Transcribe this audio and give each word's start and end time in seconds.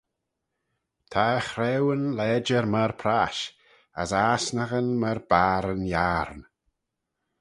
Ta 1.11 1.23
e 1.37 1.41
chraueyn 1.49 2.03
lajer 2.17 2.65
myr 2.73 2.91
prash, 3.01 3.43
as 4.01 4.09
e 4.17 4.19
asnaghyn 4.33 4.89
myr 5.01 5.19
barryn 5.29 5.83
yiarn. 5.93 6.41